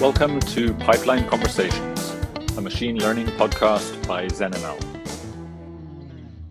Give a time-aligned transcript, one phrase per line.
[0.00, 2.10] Welcome to Pipeline Conversations,
[2.58, 4.78] a machine learning podcast by ZenML.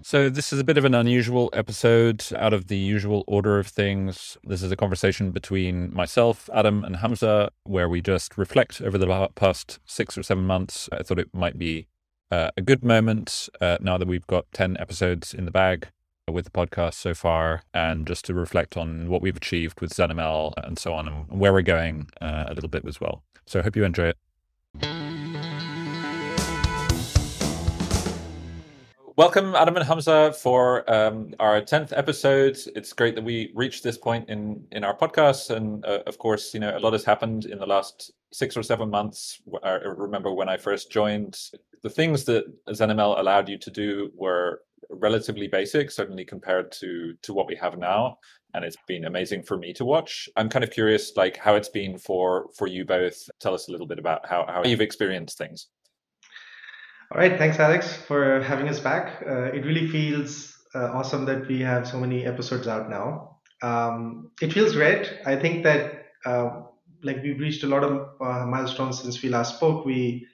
[0.02, 3.68] So, this is a bit of an unusual episode out of the usual order of
[3.68, 4.36] things.
[4.46, 9.30] This is a conversation between myself, Adam, and Hamza, where we just reflect over the
[9.36, 10.90] past six or seven months.
[10.92, 11.86] I thought it might be
[12.32, 15.90] uh, a good moment uh, now that we've got 10 episodes in the bag
[16.32, 20.54] with the podcast so far and just to reflect on what we've achieved with ZenML
[20.64, 23.22] and so on and where we're going uh, a little bit as well.
[23.46, 24.18] So I hope you enjoy it.
[29.18, 32.58] Welcome, Adam and Hamza, for um, our tenth episode.
[32.76, 36.54] It's great that we reached this point in in our podcast, and uh, of course,
[36.54, 39.42] you know a lot has happened in the last six or seven months.
[39.64, 41.40] I remember when I first joined,
[41.82, 47.34] the things that ZenML allowed you to do were relatively basic, certainly compared to to
[47.34, 48.18] what we have now.
[48.54, 50.30] And it's been amazing for me to watch.
[50.38, 53.18] I'm kind of curious, like how it's been for for you both.
[53.40, 55.68] Tell us a little bit about how how you've experienced things.
[57.12, 59.22] All right, thanks, Alex, for having us back.
[59.22, 63.38] Uh, it really feels uh, awesome that we have so many episodes out now.
[63.62, 65.14] Um, it feels great.
[65.26, 66.62] I think that uh,
[67.04, 69.86] like we've reached a lot of uh, milestones since we last spoke.
[69.86, 70.28] We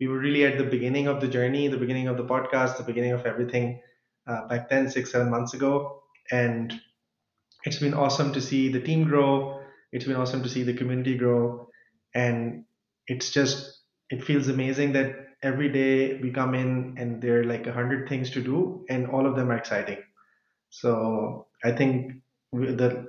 [0.00, 2.82] we were really at the beginning of the journey, the beginning of the podcast, the
[2.82, 3.80] beginning of everything
[4.26, 6.02] uh, back then, six, seven months ago.
[6.30, 6.72] And
[7.64, 9.60] it's been awesome to see the team grow.
[9.92, 11.68] It's been awesome to see the community grow.
[12.14, 12.64] And
[13.06, 17.66] it's just, it feels amazing that every day we come in and there are like
[17.66, 19.98] a hundred things to do and all of them are exciting.
[20.70, 22.12] So I think
[22.52, 23.06] the,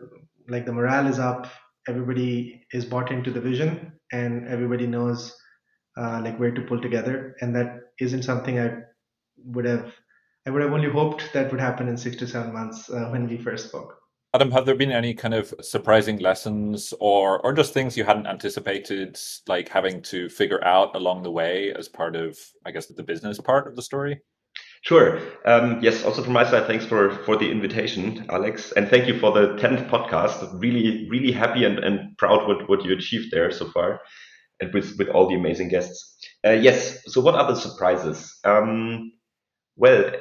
[0.47, 1.47] like the morale is up.
[1.87, 5.35] Everybody is bought into the vision and everybody knows
[5.97, 7.35] uh, like where to pull together.
[7.41, 8.79] And that isn't something I
[9.45, 9.93] would have
[10.45, 13.27] I would have only hoped that would happen in six to seven months uh, when
[13.27, 13.97] we first spoke.
[14.35, 18.27] Adam, have there been any kind of surprising lessons or or just things you hadn't
[18.27, 23.01] anticipated, like having to figure out along the way as part of, I guess, the
[23.01, 24.21] business part of the story?
[24.81, 25.19] Sure.
[25.45, 26.03] Um, yes.
[26.03, 29.55] Also from my side, thanks for for the invitation, Alex, and thank you for the
[29.55, 30.61] tenth podcast.
[30.61, 34.01] Really, really happy and, and proud what what you achieved there so far,
[34.59, 36.17] and with with all the amazing guests.
[36.45, 37.01] Uh, yes.
[37.07, 38.37] So, what are the surprises?
[38.43, 39.11] Um,
[39.77, 40.11] well, uh,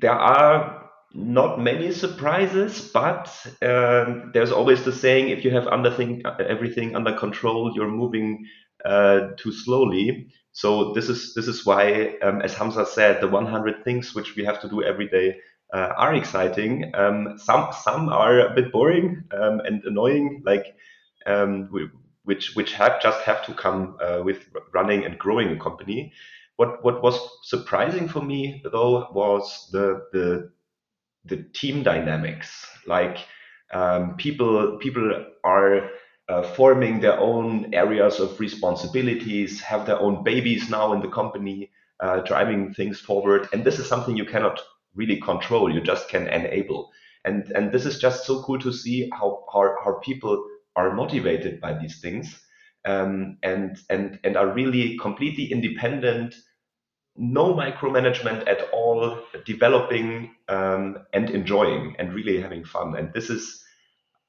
[0.00, 3.28] there are not many surprises, but
[3.62, 8.46] um, there's always the saying: if you have everything under control, you're moving
[8.84, 10.28] uh, too slowly.
[10.52, 14.44] So this is this is why, um, as Hamza said, the 100 things which we
[14.44, 15.38] have to do every day
[15.72, 16.92] uh, are exciting.
[16.94, 20.74] Um, some some are a bit boring um, and annoying, like
[21.26, 21.88] um, we,
[22.24, 26.12] which which have just have to come uh, with running and growing a company.
[26.60, 30.52] What what was surprising for me though was the the
[31.24, 32.66] the team dynamics.
[32.86, 33.16] Like
[33.72, 35.88] um, people people are
[36.28, 41.70] uh, forming their own areas of responsibilities, have their own babies now in the company,
[42.00, 44.60] uh, driving things forward, and this is something you cannot
[44.94, 45.72] really control.
[45.72, 46.90] You just can enable,
[47.24, 50.44] and and this is just so cool to see how how, how people
[50.76, 52.38] are motivated by these things.
[52.84, 56.34] Um, and and and are really completely independent
[57.16, 62.96] no micromanagement at all, developing um, and enjoying and really having fun.
[62.96, 63.64] And this is,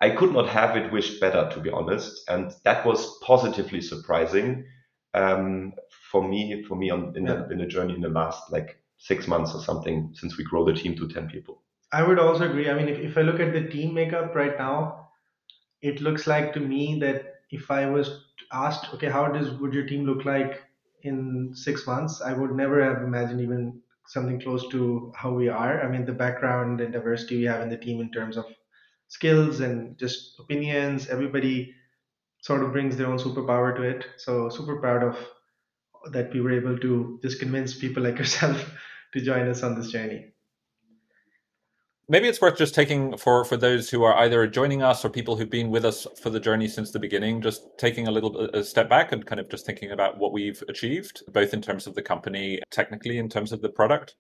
[0.02, 2.30] I could not have it wished better, to be honest.
[2.30, 4.66] And that was positively surprising
[5.14, 5.74] um,
[6.12, 7.36] for me, for me on in, yeah.
[7.36, 10.66] the, in the journey in the last like six months or something since we grow
[10.66, 11.62] the team to 10 people.
[11.92, 12.70] I would also agree.
[12.70, 15.10] I mean, if, if I look at the team makeup right now,
[15.82, 19.86] it looks like to me that if I was asked, okay, how does would your
[19.86, 20.62] team look like
[21.04, 25.82] in six months, I would never have imagined even something close to how we are.
[25.84, 28.46] I mean, the background and diversity we have in the team in terms of
[29.08, 31.74] skills and just opinions, everybody
[32.42, 34.06] sort of brings their own superpower to it.
[34.18, 35.18] So super proud of
[36.12, 38.74] that we were able to just convince people like yourself
[39.14, 40.31] to join us on this journey
[42.12, 45.36] maybe it's worth just taking for for those who are either joining us or people
[45.36, 48.64] who've been with us for the journey since the beginning just taking a little a
[48.64, 51.96] step back and kind of just thinking about what we've achieved both in terms of
[51.96, 54.16] the company technically in terms of the product.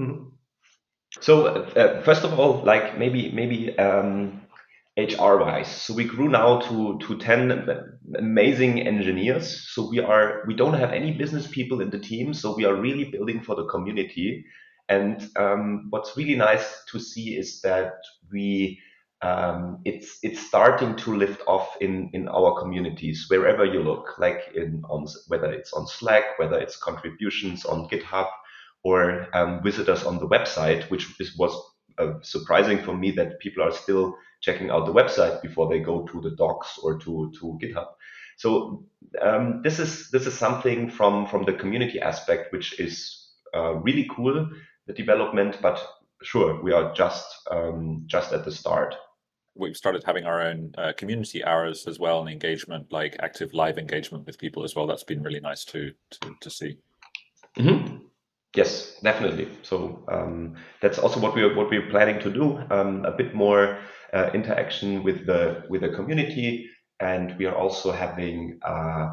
[0.00, 0.28] Mm-hmm.
[1.20, 4.42] so uh, first of all like maybe maybe um,
[4.96, 9.68] hr wise so we grew now to to 10 amazing engineers.
[9.72, 12.32] So we are we don't have any business people in the team.
[12.32, 14.44] So we are really building for the community
[14.88, 17.94] and um, what's really nice to see is that
[18.32, 18.80] we
[19.20, 24.52] um, it's it's starting to lift off in in our communities wherever you look, like
[24.54, 28.28] in on whether it's on Slack, whether it's contributions on GitHub,
[28.84, 31.52] or um, visitors on the website, which is, was
[31.98, 36.06] uh, surprising for me that people are still checking out the website before they go
[36.06, 37.88] to the docs or to to GitHub.
[38.36, 38.86] So
[39.20, 43.18] um, this is this is something from from the community aspect, which is
[43.52, 44.48] uh, really cool,
[44.88, 45.58] the development.
[45.62, 45.80] But
[46.22, 48.96] sure, we are just um, just at the start.
[49.54, 53.78] We've started having our own uh, community hours as well, and engagement, like active live
[53.78, 54.86] engagement with people as well.
[54.86, 56.78] That's been really nice to to, to see.
[57.56, 57.96] Mm-hmm.
[58.56, 59.48] Yes, definitely.
[59.62, 62.58] So um, that's also what we're what we're planning to do.
[62.70, 63.78] Um, a bit more
[64.12, 66.70] uh, interaction with the with the community,
[67.00, 69.10] and we are also having uh,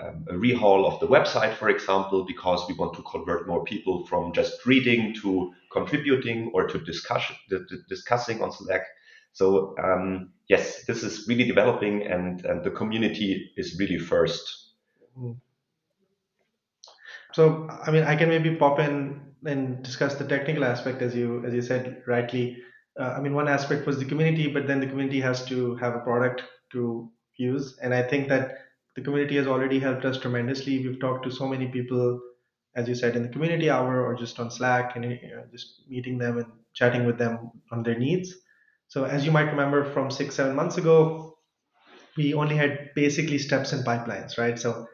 [0.00, 4.06] um, a rehaul of the website, for example, because we want to convert more people
[4.06, 7.22] from just reading to contributing or to discuss
[7.88, 8.82] discussing on Slack.
[9.32, 14.72] So um, yes, this is really developing, and and the community is really first.
[15.18, 15.36] Mm.
[17.32, 21.44] So, I mean, I can maybe pop in and discuss the technical aspect, as you
[21.44, 22.62] as you said rightly.
[22.98, 25.94] Uh, I mean, one aspect was the community, but then the community has to have
[25.94, 28.65] a product to use, and I think that
[28.96, 30.86] the community has already helped us tremendously.
[30.86, 32.20] We've talked to so many people,
[32.74, 35.82] as you said, in the community hour or just on Slack, and you know, just
[35.88, 38.34] meeting them and chatting with them on their needs.
[38.88, 41.38] So, as you might remember from six, seven months ago,
[42.16, 44.58] we only had basically steps and pipelines, right?
[44.58, 44.88] So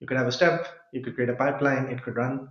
[0.00, 2.48] you could have a step, you could create a pipeline, it could run,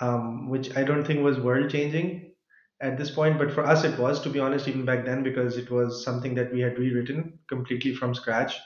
[0.00, 2.32] um, which I don't think was world changing
[2.80, 3.38] at this point.
[3.38, 6.34] But for us, it was, to be honest, even back then, because it was something
[6.34, 8.58] that we had rewritten completely from scratch.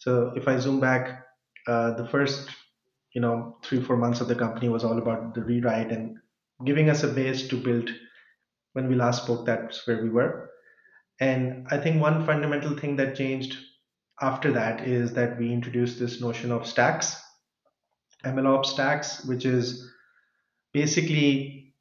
[0.00, 1.24] So if I zoom back,
[1.66, 2.50] uh, the first,
[3.14, 6.18] you know, three, four months of the company was all about the rewrite and
[6.66, 7.88] giving us a base to build.
[8.72, 10.50] When we last spoke, that's where we were.
[11.20, 13.56] And I think one fundamental thing that changed
[14.20, 17.16] after that is that we introduced this notion of stacks
[18.24, 19.90] MLOps stacks, which is
[20.72, 21.74] basically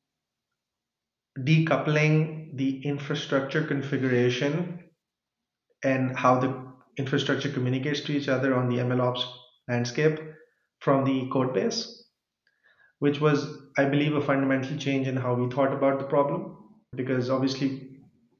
[1.38, 4.84] decoupling the infrastructure configuration
[5.84, 6.69] and how the
[7.00, 9.24] infrastructure communicates to each other on the MLOps
[9.68, 10.20] landscape
[10.80, 12.04] from the code base,
[13.00, 13.48] which was,
[13.78, 16.58] I believe, a fundamental change in how we thought about the problem.
[16.96, 18.00] Because obviously,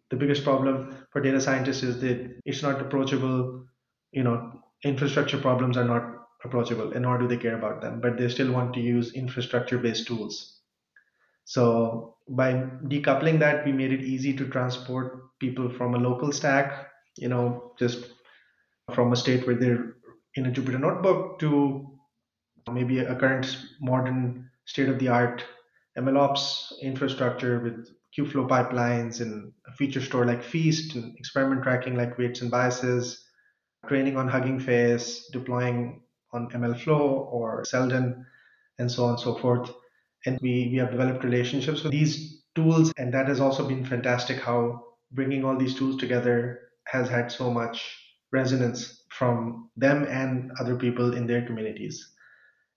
[0.10, 3.66] the biggest problem for data scientists is that it's not approachable.
[4.12, 4.52] You know,
[4.84, 8.52] infrastructure problems are not approachable and nor do they care about them but they still
[8.52, 10.62] want to use infrastructure based tools
[11.44, 12.54] so by
[12.86, 17.74] decoupling that we made it easy to transport people from a local stack you know
[17.78, 18.06] just
[18.94, 19.96] from a state where they're
[20.36, 21.98] in a jupyter notebook to
[22.72, 25.44] maybe a current modern state of the art
[25.98, 32.18] mlops infrastructure with kubeflow pipelines and a feature store like feast and experiment tracking like
[32.18, 33.26] weights and biases
[33.88, 36.02] training on hugging face deploying
[36.32, 38.26] on MLflow or Seldon
[38.78, 39.72] and so on and so forth.
[40.26, 44.38] And we, we have developed relationships with these tools, and that has also been fantastic
[44.38, 47.96] how bringing all these tools together has had so much
[48.32, 52.14] resonance from them and other people in their communities.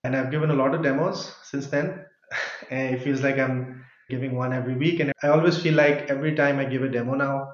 [0.03, 2.05] And I've given a lot of demos since then,
[2.69, 4.99] and it feels like I'm giving one every week.
[4.99, 7.51] And I always feel like every time I give a demo now,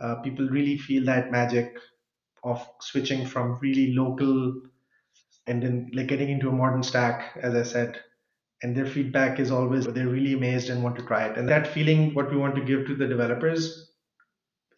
[0.00, 1.76] uh, people really feel that magic
[2.42, 4.60] of switching from really local
[5.46, 7.98] and then like getting into a modern stack, as I said.
[8.62, 11.38] And their feedback is always they're really amazed and want to try it.
[11.38, 13.89] And that feeling, what we want to give to the developers,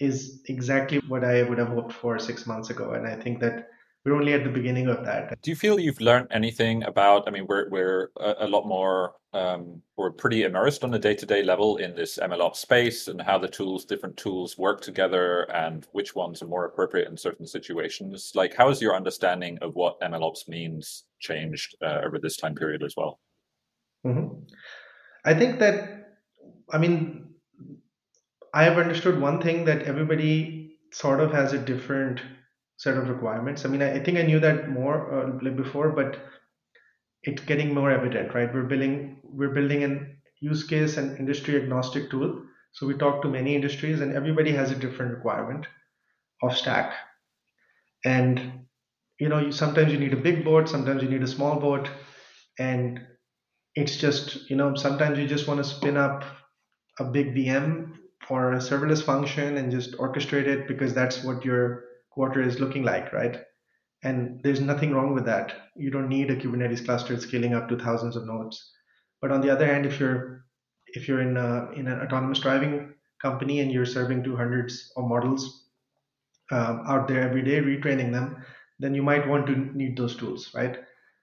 [0.03, 2.93] is exactly what I would have hoped for six months ago.
[2.93, 3.69] And I think that
[4.05, 5.41] we're only at the beginning of that.
[5.43, 7.29] Do you feel you've learned anything about?
[7.29, 11.15] I mean, we're we're a, a lot more um, we're pretty immersed on a day
[11.15, 15.43] to day level in this MLOps space and how the tools, different tools, work together
[15.53, 18.33] and which ones are more appropriate in certain situations.
[18.35, 22.83] Like, how has your understanding of what MLOps means changed uh, over this time period
[22.83, 23.21] as well?
[24.05, 24.45] Mm-hmm.
[25.25, 26.17] I think that
[26.71, 27.22] I mean
[28.55, 32.23] I have understood one thing that everybody sort of has a different
[32.79, 33.65] set of requirements.
[33.65, 36.19] I mean, I, I think I knew that more uh, before, but
[37.25, 38.53] it's getting more evident, right?
[38.53, 42.45] We're building we're building an use case and industry agnostic tool.
[42.73, 45.67] So we talk to many industries, and everybody has a different requirement
[46.43, 46.95] of stack.
[48.05, 48.67] And
[49.21, 51.91] you know, you, sometimes you need a big boat, sometimes you need a small boat,
[52.59, 53.01] and
[53.77, 56.25] it's just you know sometimes you just want to spin up
[57.01, 57.95] a big VM
[58.33, 62.83] or a serverless function and just orchestrate it because that's what your quarter is looking
[62.83, 63.43] like, right?
[64.03, 65.53] And there's nothing wrong with that.
[65.77, 68.57] You don't need a Kubernetes cluster scaling up to thousands of nodes.
[69.21, 70.47] But on the other hand, if you're
[70.95, 75.69] if you're in a, in an autonomous driving company and you're serving 200s of models
[76.51, 78.45] um, out there every day, retraining them,
[78.79, 80.79] then you might want to need those tools, right?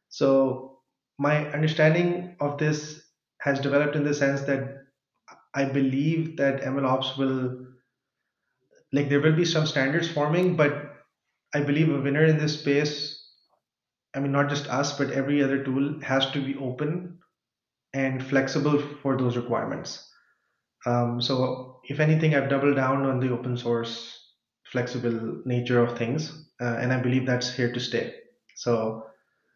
[0.10, 0.80] So
[1.20, 3.04] my understanding of this
[3.42, 4.79] has developed in the sense that
[5.54, 7.68] I believe that MLOps will
[8.92, 10.96] like there will be some standards forming, but
[11.54, 13.18] I believe a winner in this space
[14.16, 17.20] I mean, not just us, but every other tool has to be open
[17.94, 20.08] and flexible for those requirements.
[20.86, 24.20] Um, so, if anything, I've doubled down on the open source,
[24.72, 28.16] flexible nature of things, uh, and I believe that's here to stay.
[28.56, 29.06] So,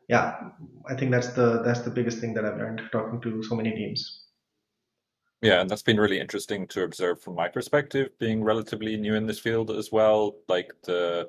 [0.10, 0.52] yeah,
[0.90, 3.72] I think that's the that's the biggest thing that I've learned talking to so many
[3.72, 4.23] teams.
[5.44, 9.28] Yeah, and that's been really interesting to observe from my perspective, being relatively new in
[9.28, 10.36] this field as well.
[10.48, 11.28] Like the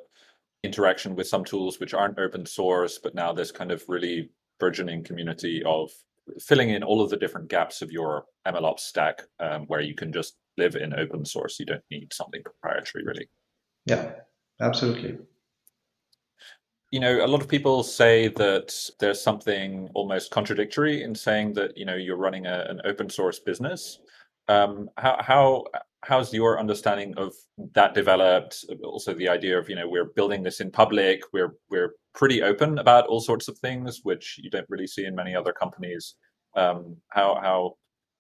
[0.62, 4.30] interaction with some tools which aren't open source, but now there's kind of really
[4.60, 5.90] burgeoning community of
[6.38, 10.12] filling in all of the different gaps of your MLOps stack, um, where you can
[10.12, 11.58] just live in open source.
[11.58, 13.28] You don't need something proprietary, really.
[13.84, 14.12] Yeah,
[14.60, 15.18] absolutely
[16.94, 21.76] you know, a lot of people say that there's something almost contradictory in saying that
[21.76, 23.98] you know you're running a, an open source business.
[24.48, 25.64] Um, how how
[26.04, 27.34] how's your understanding of
[27.74, 28.64] that developed?
[28.82, 31.22] Also, the idea of you know we're building this in public.
[31.32, 35.14] We're we're pretty open about all sorts of things, which you don't really see in
[35.14, 36.14] many other companies.
[36.56, 37.76] Um, how how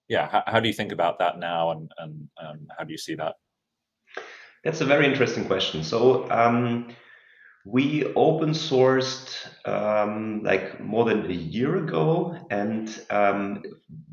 [0.08, 2.98] yeah how, how, do you think about that now, and and um, how do you
[2.98, 3.34] see that?
[4.64, 5.84] That's a very interesting question.
[5.84, 6.88] So um,
[7.66, 13.62] we open sourced um, like more than a year ago, and um,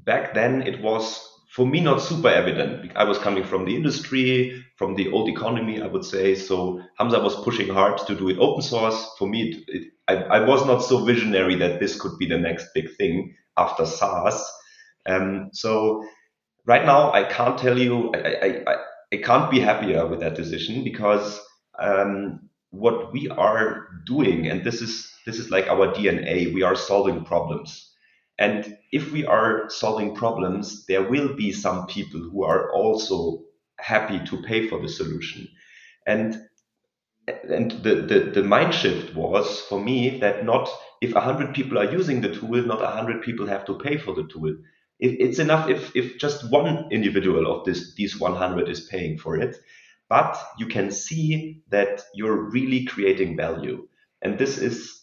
[0.04, 2.92] back then it was for me not super evident.
[2.96, 6.34] I was coming from the industry, from the old economy, I would say.
[6.34, 9.12] So Hamza was pushing hard to do it open source.
[9.20, 12.38] For me, it, it, I, I, was not so visionary that this could be the
[12.38, 14.50] next big thing after SaaS.
[15.06, 16.06] Um, so
[16.66, 18.76] right now, I can't tell you, I, I,
[19.12, 21.38] I, can't be happier with that decision because
[21.78, 26.76] um, what we are doing, and this is this is like our DNA, we are
[26.76, 27.91] solving problems.
[28.42, 33.44] And if we are solving problems, there will be some people who are also
[33.80, 35.48] happy to pay for the solution.
[36.08, 36.42] And
[37.28, 40.68] and the, the, the mind shift was for me that not
[41.02, 44.28] if 100 people are using the tool, not 100 people have to pay for the
[44.28, 44.56] tool.
[45.00, 49.38] It, it's enough if, if just one individual of this, these 100 is paying for
[49.38, 49.56] it
[50.12, 53.88] but you can see that you're really creating value.
[54.22, 55.01] And this is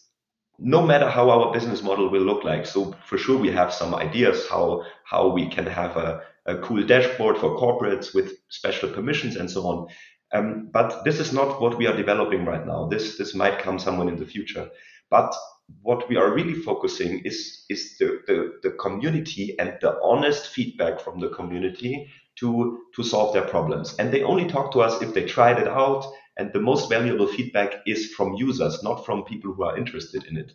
[0.59, 2.65] no matter how our business model will look like.
[2.65, 6.85] So for sure, we have some ideas how, how we can have a, a cool
[6.85, 9.87] dashboard for corporates with special permissions and so on.
[10.31, 12.87] Um, but this is not what we are developing right now.
[12.87, 14.69] This, this might come someone in the future.
[15.09, 15.33] But
[15.81, 20.99] what we are really focusing is, is the, the, the community and the honest feedback
[20.99, 23.95] from the community to, to solve their problems.
[23.97, 26.05] And they only talk to us if they tried it out.
[26.39, 30.37] And the most valuable feedback is from users, not from people who are interested in
[30.37, 30.53] it.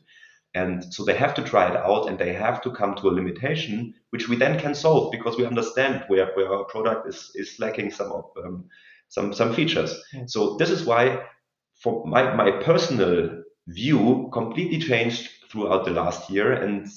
[0.54, 3.16] And so they have to try it out and they have to come to a
[3.18, 7.58] limitation, which we then can solve because we understand where, where our product is, is
[7.58, 8.64] lacking some of, um,
[9.08, 10.00] some, some features.
[10.26, 11.26] So this is why
[11.74, 16.52] for my, my personal view completely changed throughout the last year.
[16.52, 16.88] And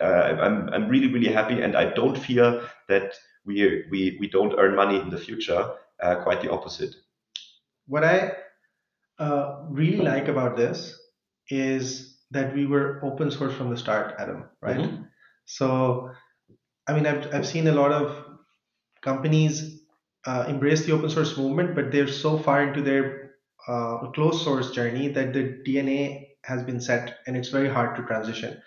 [0.00, 1.62] uh, I'm, I'm really, really happy.
[1.62, 3.14] And I don't fear that
[3.46, 5.70] we, we, we don't earn money in the future.
[6.02, 6.94] Uh, quite the opposite.
[7.88, 8.32] What I
[9.18, 10.98] uh, really like about this
[11.48, 14.78] is that we were open source from the start, Adam, right?
[14.78, 15.02] Mm-hmm.
[15.46, 16.10] So,
[16.86, 18.24] I mean, I've, I've seen a lot of
[19.02, 19.80] companies
[20.26, 23.32] uh, embrace the open source movement, but they're so far into their
[23.66, 28.02] uh, closed source journey that the DNA has been set and it's very hard to
[28.02, 28.60] transition.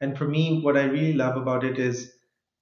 [0.00, 2.12] And for me, what I really love about it is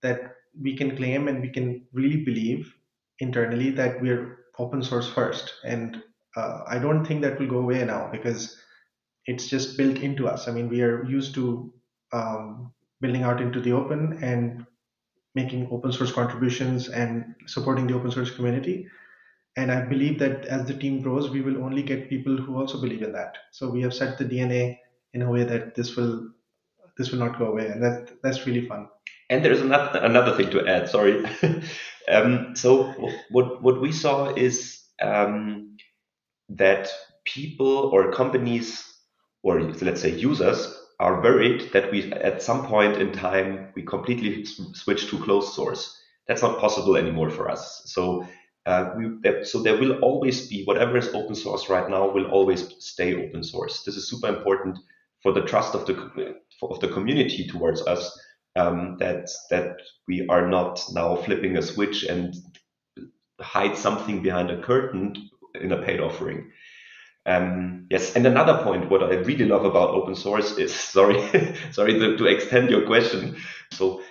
[0.03, 2.75] that we can claim and we can really believe
[3.19, 5.55] internally that we're open source first.
[5.65, 6.03] And
[6.37, 8.57] uh, I don't think that will go away now because
[9.27, 10.49] it's just built into us.
[10.49, 11.73] I mean, we are used to
[12.13, 14.67] um, building out into the open and
[15.35, 18.87] making open source contributions and supporting the open source community.
[19.57, 22.81] And I believe that as the team grows, we will only get people who also
[22.81, 23.37] believe in that.
[23.51, 24.79] So we have set the DNA
[25.13, 26.31] in a way that this will
[26.99, 28.89] this will not go away, and that that's really fun.
[29.31, 30.89] And there's another another thing to add.
[30.89, 31.25] Sorry.
[32.09, 32.93] um, so
[33.31, 35.77] what what we saw is um,
[36.49, 36.91] that
[37.25, 38.85] people or companies
[39.43, 44.45] or let's say users are worried that we at some point in time we completely
[44.45, 45.99] switch to closed source.
[46.29, 47.83] That's not possible anymore for us.
[47.87, 48.27] So
[48.67, 52.73] uh, we, so there will always be whatever is open source right now will always
[52.79, 53.83] stay open source.
[53.83, 54.79] This is super important
[55.23, 58.17] for the trust of the of the community towards us
[58.57, 62.35] um, that that we are not now flipping a switch and
[63.41, 65.31] hide something behind a curtain
[65.61, 66.51] in a paid offering.
[67.25, 71.21] Um, yes, and another point, what I really love about open source is sorry,
[71.71, 73.37] sorry to, to, extend your question.
[73.71, 74.03] So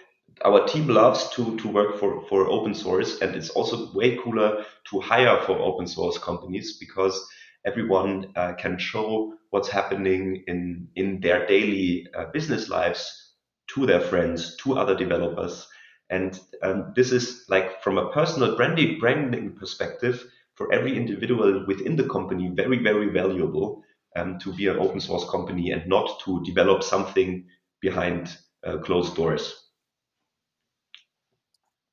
[0.46, 4.64] our team loves to to work for for open source, and it's also way cooler
[4.90, 7.28] to hire for open source companies because
[7.66, 13.31] everyone uh, can show what's happening in in their daily uh, business lives
[13.74, 15.68] to their friends, to other developers,
[16.10, 20.26] and um, this is like from a personal branding branding perspective
[20.56, 23.82] for every individual within the company very very valuable
[24.16, 27.46] um, to be an open source company and not to develop something
[27.80, 29.70] behind uh, closed doors.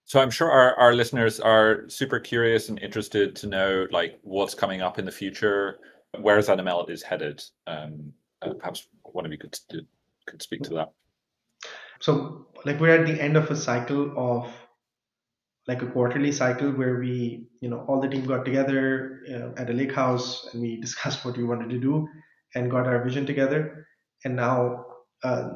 [0.04, 4.54] So I'm sure our, our listeners are super curious and interested to know like what's
[4.54, 5.78] coming up in the future,
[6.18, 7.42] where ZenML is headed.
[7.66, 9.58] Um, uh, perhaps one of you could
[10.26, 10.92] could speak to that.
[12.00, 14.52] So like we're at the end of a cycle of
[15.66, 19.68] like a quarterly cycle where we, you know, all the team got together uh, at
[19.68, 22.08] a lake house and we discussed what we wanted to do
[22.54, 23.86] and got our vision together.
[24.24, 24.86] And now,
[25.22, 25.50] uh,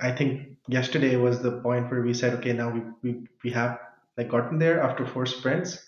[0.00, 3.78] I think yesterday was the point where we said, okay, now we, we, we have
[4.16, 5.78] like gotten there after four sprints.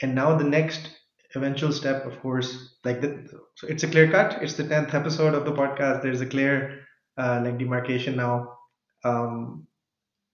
[0.00, 0.88] And now the next
[1.34, 4.42] eventual step, of course, like the, so it's a clear cut.
[4.42, 6.02] It's the 10th episode of the podcast.
[6.02, 6.86] There's a clear
[7.18, 8.58] uh, like demarcation now.
[9.04, 9.66] Um,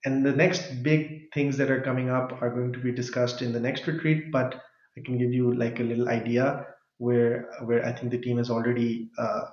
[0.04, 3.52] and the next big things that are coming up are going to be discussed in
[3.52, 4.54] the next retreat, but
[4.96, 6.66] I can give you like a little idea
[6.98, 9.44] where where I think the team has already uh,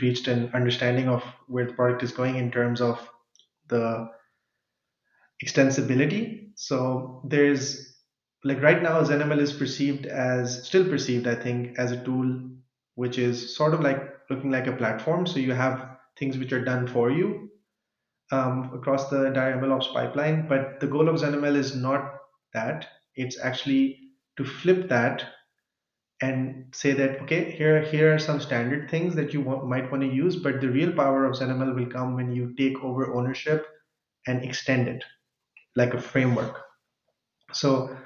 [0.00, 3.08] reached an understanding of where the product is going in terms of
[3.68, 4.08] the
[5.44, 6.50] extensibility.
[6.56, 7.96] So there's
[8.44, 12.50] like right now, ZenML is perceived as still perceived, I think, as a tool
[12.96, 15.26] which is sort of like looking like a platform.
[15.26, 17.50] So you have things which are done for you
[18.32, 20.46] um, across the entire MLOps pipeline.
[20.48, 22.18] But the goal of ZenML is not
[22.52, 22.88] that.
[23.16, 24.00] It's actually
[24.36, 25.24] to flip that
[26.20, 30.02] and say that okay here here are some standard things that you want, might want
[30.02, 33.66] to use but the real power of ZenML will come when you take over ownership
[34.26, 35.04] and extend it
[35.74, 36.62] like a framework
[37.52, 37.96] so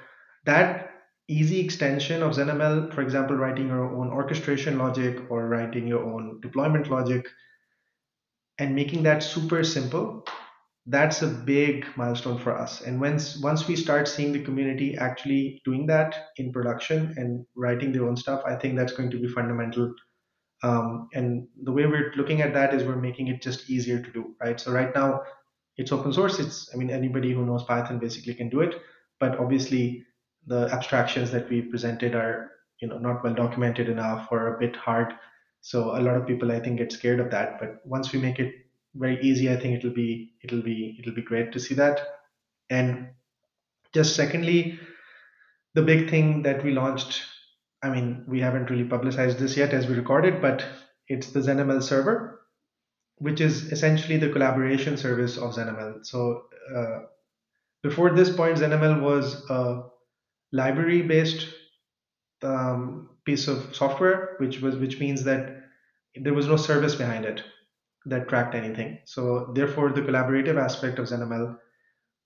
[0.45, 0.91] that
[1.27, 6.39] easy extension of ZenML for example writing your own orchestration logic or writing your own
[6.41, 7.27] deployment logic
[8.59, 10.25] and making that super simple
[10.89, 12.81] that's a big milestone for us.
[12.81, 17.91] And once once we start seeing the community actually doing that in production and writing
[17.91, 19.93] their own stuff, I think that's going to be fundamental.
[20.63, 24.11] Um, and the way we're looking at that is we're making it just easier to
[24.11, 24.59] do, right?
[24.59, 25.21] So right now
[25.77, 26.39] it's open source.
[26.39, 28.81] It's I mean anybody who knows Python basically can do it,
[29.19, 30.03] but obviously
[30.47, 34.75] the abstractions that we presented are you know not well documented enough or a bit
[34.75, 35.13] hard.
[35.61, 37.59] So a lot of people I think get scared of that.
[37.59, 38.53] But once we make it
[38.95, 39.49] very easy.
[39.49, 42.01] I think it'll be it'll be it'll be great to see that.
[42.69, 43.09] And
[43.93, 44.79] just secondly,
[45.73, 47.23] the big thing that we launched.
[47.81, 50.65] I mean, we haven't really publicized this yet as we recorded, but
[51.07, 52.41] it's the ZenML server,
[53.19, 56.05] which is essentially the collaboration service of ZenML.
[56.05, 56.43] So
[56.75, 56.99] uh,
[57.81, 59.83] before this point, ZenML was a
[60.51, 61.47] library-based
[62.43, 65.43] um, piece of software, which was which means that
[66.25, 67.43] there was no service behind it
[68.05, 68.97] that tracked anything.
[69.05, 71.57] So therefore, the collaborative aspect of ZenML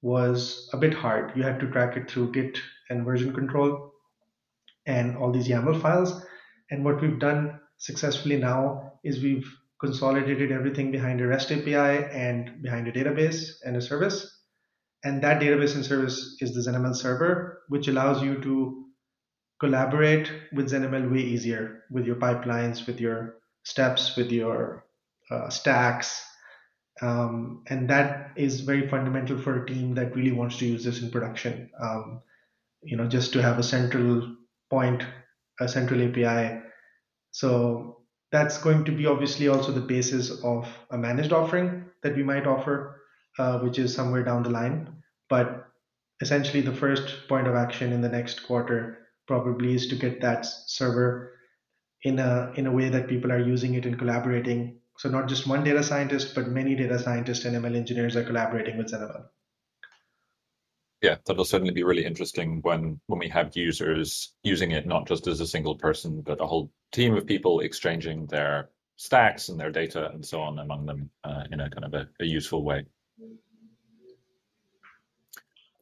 [0.01, 1.35] was a bit hard.
[1.35, 2.57] You had to track it through Git
[2.89, 3.91] and version control
[4.85, 6.13] and all these YAML files.
[6.71, 11.93] And what we've done successfully now is we've consolidated everything behind a REST API
[12.25, 14.17] and behind a database and a service.
[15.03, 18.82] And that database and service is the ZenML server, which allows you to
[19.63, 24.83] collaborate with ZenML way easier with your pipelines, with your steps, with your
[25.31, 26.21] uh, stacks.
[27.01, 31.01] Um, and that is very fundamental for a team that really wants to use this
[31.01, 31.69] in production.
[31.81, 32.21] Um,
[32.81, 34.35] you know, just to have a central
[34.69, 35.05] point,
[35.61, 36.59] a central API.
[37.31, 38.01] So
[38.33, 42.45] that's going to be obviously also the basis of a managed offering that we might
[42.45, 43.01] offer,
[43.39, 44.97] uh, which is somewhere down the line.
[45.29, 45.67] But
[46.19, 50.45] essentially, the first point of action in the next quarter probably is to get that
[50.45, 51.33] server
[52.03, 55.47] in a in a way that people are using it and collaborating so not just
[55.47, 59.25] one data scientist, but many data scientists and ML engineers are collaborating with ZenML.
[61.01, 65.27] Yeah, that'll certainly be really interesting when when we have users using it not just
[65.27, 69.71] as a single person, but a whole team of people exchanging their stacks and their
[69.71, 72.85] data and so on among them uh, in a kind of a, a useful way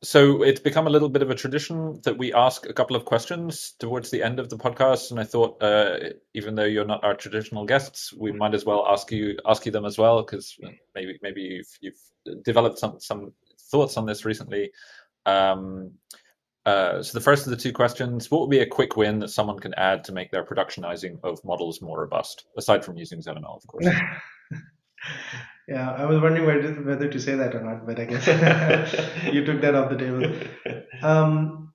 [0.04, 3.06] so it's become a little bit of a tradition that we ask a couple of
[3.06, 5.12] questions towards the end of the podcast.
[5.12, 5.98] And i thought uh,
[6.34, 9.72] even though you're not our traditional guests we might as well ask you ask you
[9.72, 10.58] them as well because
[10.96, 11.78] maybe maybe you've,
[12.26, 13.34] you've developed some some
[13.70, 14.72] thoughts on this recently.
[15.26, 15.92] Um,
[16.66, 19.30] uh, so the first of the two questions what would be a quick win that
[19.30, 23.58] someone can add to make their productionizing of models more robust aside from using ZenML
[23.58, 23.88] of course
[25.71, 28.27] Yeah, I was wondering whether, whether to say that or not, but I guess
[29.34, 30.84] you took that off the table.
[31.03, 31.73] Um,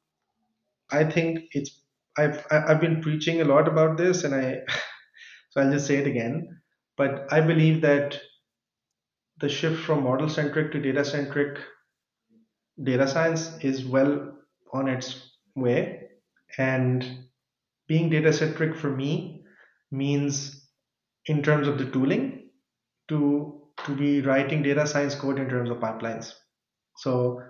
[0.93, 1.83] I think it's
[2.19, 4.61] I've I've been preaching a lot about this, and I
[5.51, 6.49] so I'll just say it again.
[6.97, 8.21] But I believe that
[9.39, 11.59] the shift from model centric to data centric
[12.83, 14.37] data science is well
[14.73, 16.09] on its way,
[16.59, 17.27] and
[17.89, 19.45] being data centric for me
[19.93, 20.69] means
[21.27, 22.51] in terms of the tooling
[23.09, 26.33] to to be writing data science code in terms of pipelines.
[26.97, 27.43] So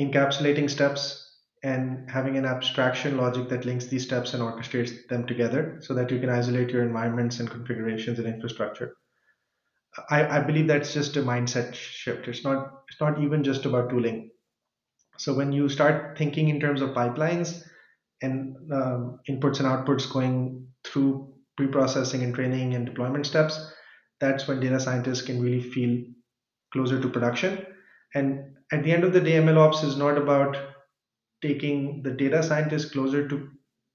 [0.00, 1.28] encapsulating steps
[1.62, 6.10] and having an abstraction logic that links these steps and orchestrates them together so that
[6.10, 8.96] you can isolate your environments and configurations and infrastructure.
[10.10, 12.26] I, I believe that's just a mindset shift.
[12.26, 14.30] It's not it's not even just about tooling.
[15.18, 17.62] So when you start thinking in terms of pipelines
[18.22, 23.72] and um, inputs and outputs going through pre-processing and training and deployment steps,
[24.22, 26.04] that's when data scientists can really feel
[26.72, 27.66] closer to production.
[28.14, 30.56] And at the end of the day, MLOps is not about
[31.42, 33.50] taking the data scientist closer to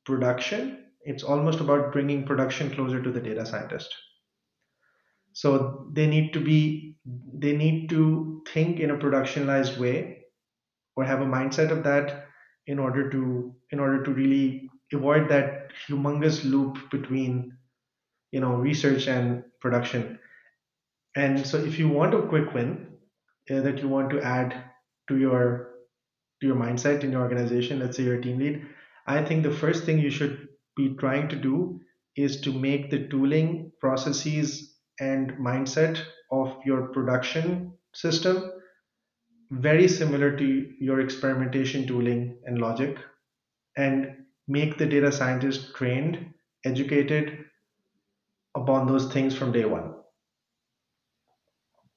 [0.06, 0.86] production.
[1.02, 3.96] It's almost about bringing production closer to the data scientist.
[5.34, 6.98] So they need to be,
[7.34, 10.24] they need to think in a productionalized way
[10.96, 12.26] or have a mindset of that
[12.66, 17.57] in order to, in order to really avoid that humongous loop between,
[18.38, 20.20] you know, research and production.
[21.16, 22.88] And so if you want a quick win
[23.50, 24.56] uh, that you want to add
[25.10, 25.44] to your
[26.42, 28.68] to your mindset in your organization, let's say you're a team lead,
[29.08, 31.82] I think the first thing you should be trying to do
[32.16, 38.52] is to make the tooling processes and mindset of your production system
[39.52, 42.98] very similar to your experimentation tooling and logic
[43.78, 46.34] and make the data scientist trained,
[46.66, 47.47] educated
[48.62, 49.94] upon those things from day one.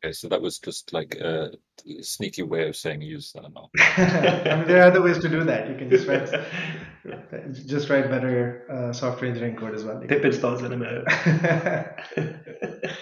[0.03, 1.51] Okay, so that was just like a
[2.01, 3.69] sneaky way of saying use ZenML.
[3.79, 5.69] I mean, there are other ways to do that.
[5.69, 6.31] You can just write,
[7.67, 10.01] just write better uh, software engineering code as well.
[10.01, 11.05] Pip installs in a minute.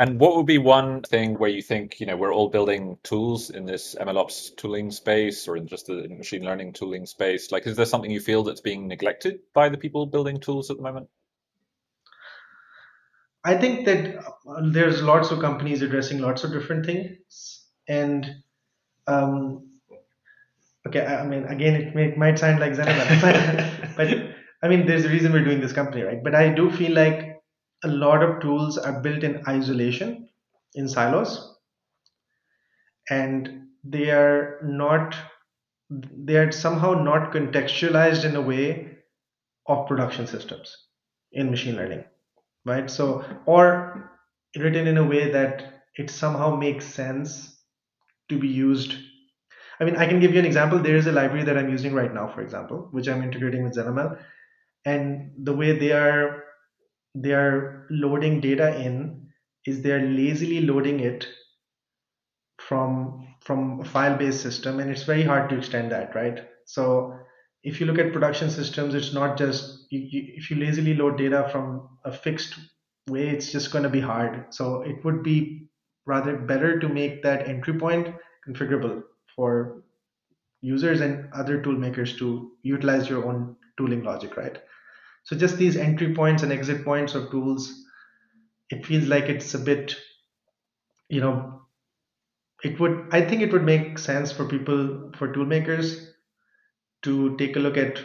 [0.00, 3.50] and what would be one thing where you think, you know, we're all building tools
[3.50, 7.52] in this MLOps tooling space or in just the machine learning tooling space?
[7.52, 10.78] Like, is there something you feel that's being neglected by the people building tools at
[10.78, 11.08] the moment?
[13.44, 18.28] I think that uh, there's lots of companies addressing lots of different things, and
[19.06, 19.68] um,
[20.86, 23.20] okay, I, mean, again, it may, might sound like ZenML,
[23.96, 26.22] but, but I mean, there's a reason we're doing this company, right?
[26.22, 27.40] But I do feel like
[27.84, 30.28] a lot of tools are built in isolation,
[30.74, 31.56] in silos,
[33.08, 35.16] and they are not,
[35.88, 38.98] they are somehow not contextualized in a way
[39.66, 40.76] of production systems
[41.32, 42.04] in machine learning
[42.68, 42.90] right?
[42.90, 44.10] So, or
[44.56, 47.60] written in a way that it somehow makes sense
[48.28, 48.94] to be used.
[49.80, 50.78] I mean, I can give you an example.
[50.78, 53.76] There is a library that I'm using right now, for example, which I'm integrating with
[53.76, 54.18] ZenML,
[54.84, 56.44] and the way they are
[57.14, 59.28] they are loading data in
[59.66, 61.26] is they're lazily loading it
[62.58, 66.46] from from a file-based system, and it's very hard to extend that, right?
[66.66, 67.18] So
[67.62, 71.18] if you look at production systems, it's not just you, you, if you lazily load
[71.18, 72.54] data from a fixed
[73.08, 74.46] way, it's just going to be hard.
[74.54, 75.68] So it would be
[76.06, 78.14] rather better to make that entry point
[78.46, 79.02] configurable
[79.34, 79.82] for
[80.60, 84.58] users and other tool makers to utilize your own tooling logic, right?
[85.24, 87.84] So just these entry points and exit points of tools,
[88.70, 89.96] it feels like it's a bit,
[91.08, 91.62] you know,
[92.64, 96.07] it would, I think it would make sense for people, for tool makers
[97.02, 98.02] to take a look at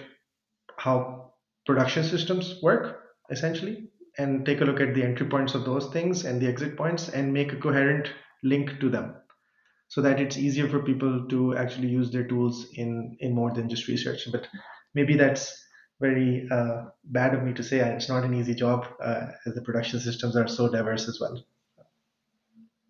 [0.78, 1.34] how
[1.66, 3.00] production systems work
[3.32, 6.78] essentially and take a look at the entry points of those things and the exit
[6.78, 8.12] points and make a coherent
[8.44, 9.16] link to them
[9.88, 13.70] so that it's easier for people to actually use their tools in in more than
[13.70, 14.28] just research.
[14.32, 14.48] But
[14.94, 15.58] maybe that's
[16.02, 17.80] very uh, bad of me to say.
[17.80, 21.44] It's not an easy job uh, as the production systems are so diverse as well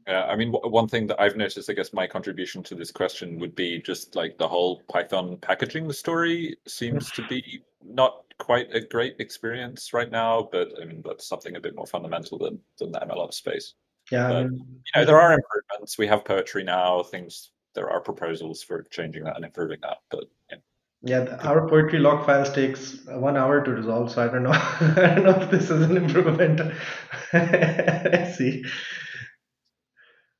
[0.07, 3.39] yeah, I mean, one thing that I've noticed, I guess my contribution to this question
[3.39, 8.81] would be just like the whole Python packaging story seems to be not quite a
[8.81, 12.91] great experience right now, but I mean, that's something a bit more fundamental than, than
[12.91, 13.75] the MLOps space.
[14.11, 14.27] Yeah.
[14.27, 15.97] But, I mean, you know, there are improvements.
[15.97, 20.25] We have poetry now, things, there are proposals for changing that and improving that, but
[20.51, 20.57] yeah.
[21.05, 24.51] Yeah, our poetry lock files takes one hour to resolve, so I don't know.
[24.53, 26.61] I don't know if this is an improvement.
[27.33, 28.63] Let's see.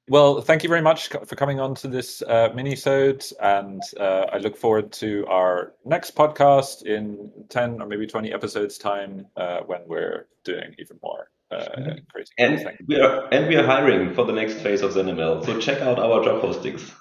[0.10, 4.38] Well, thank you very much for coming on to this uh, mini-sode, and uh, I
[4.38, 9.80] look forward to our next podcast in 10 or maybe 20 episodes time uh, when
[9.88, 11.66] we're doing even more uh,
[12.10, 15.60] crazy and we are and we are hiring for the next phase of ZenML, so
[15.60, 16.92] check out our job postings.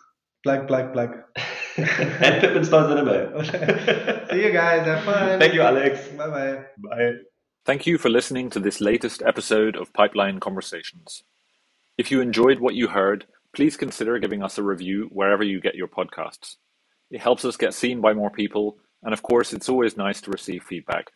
[0.45, 1.11] Plug, plug, plug.
[1.77, 4.31] and Pip installs ZenML.
[4.31, 4.87] See you guys.
[4.87, 5.39] Have fun.
[5.39, 6.07] Thank you, Alex.
[6.09, 6.65] Bye bye.
[6.79, 7.13] Bye.
[7.65, 11.23] Thank you for listening to this latest episode of Pipeline Conversations.
[11.99, 15.75] If you enjoyed what you heard, please consider giving us a review wherever you get
[15.75, 16.57] your podcasts.
[17.11, 20.31] It helps us get seen by more people, and of course, it's always nice to
[20.31, 21.13] receive feedback.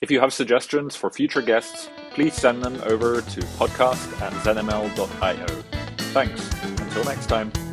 [0.00, 5.46] If you have suggestions for future guests, please send them over to podcast at zenml.io.
[6.12, 6.62] Thanks.
[6.80, 7.63] Until next time.